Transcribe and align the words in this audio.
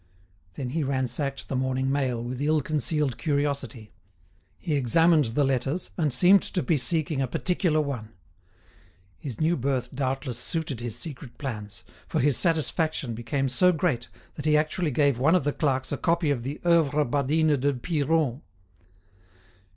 Then 0.55 0.69
he 0.71 0.83
ransacked 0.83 1.47
the 1.47 1.55
morning 1.55 1.91
mail 1.91 2.23
with 2.23 2.41
ill 2.41 2.61
concealed 2.61 3.19
curiosity. 3.19 3.91
He 4.57 4.73
examined 4.73 5.25
the 5.35 5.43
letters, 5.43 5.91
and 5.95 6.11
seemed 6.11 6.41
to 6.41 6.63
be 6.63 6.75
seeking 6.75 7.21
a 7.21 7.27
particular 7.27 7.79
one. 7.79 8.15
His 9.19 9.39
new 9.39 9.55
berth 9.55 9.93
doubtless 9.93 10.39
suited 10.39 10.79
his 10.79 10.97
secret 10.97 11.37
plans, 11.37 11.83
for 12.07 12.19
his 12.19 12.35
satisfaction 12.35 13.13
became 13.13 13.47
so 13.47 13.71
great 13.71 14.07
that 14.33 14.45
he 14.45 14.57
actually 14.57 14.89
gave 14.89 15.19
one 15.19 15.35
of 15.35 15.43
the 15.43 15.53
clerks 15.53 15.91
a 15.91 15.97
copy 15.97 16.31
of 16.31 16.41
the 16.41 16.59
"Oeuvres 16.65 17.05
Badines 17.11 17.59
de 17.61 17.71
Piron." 17.75 18.41